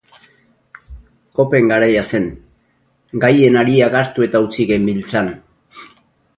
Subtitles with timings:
[1.39, 2.25] Kopen garaia zen,
[3.27, 5.33] gaien hariak hartu eta utzi genbiltzan.